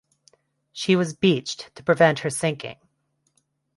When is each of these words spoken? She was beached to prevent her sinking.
She 0.73 0.95
was 0.95 1.13
beached 1.13 1.69
to 1.75 1.83
prevent 1.83 2.21
her 2.21 2.31
sinking. 2.31 2.77